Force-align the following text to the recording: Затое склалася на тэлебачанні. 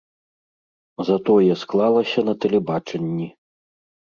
Затое 1.09 1.53
склалася 1.65 2.19
на 2.31 2.35
тэлебачанні. 2.47 3.27